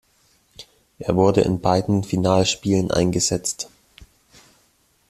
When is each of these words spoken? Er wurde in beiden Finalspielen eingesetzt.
Er 0.97 1.15
wurde 1.15 1.41
in 1.41 1.59
beiden 1.61 2.03
Finalspielen 2.03 2.89
eingesetzt. 2.89 3.69